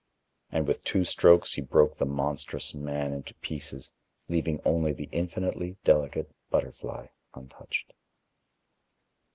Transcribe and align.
And 0.51 0.67
with 0.67 0.83
two 0.83 1.03
strokes 1.03 1.53
he 1.53 1.61
broke 1.61 1.97
the 1.97 2.07
monstrous 2.07 2.73
man 2.73 3.13
into 3.13 3.35
pieces, 3.35 3.91
leaving 4.27 4.59
only 4.65 4.93
the 4.93 5.09
infinitely 5.11 5.77
delicate 5.83 6.33
butterfly 6.49 7.09
untouched. 7.35 7.93